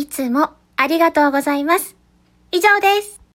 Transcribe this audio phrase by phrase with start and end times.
[0.00, 1.94] いつもありがとうございます。
[2.52, 3.19] 以上です。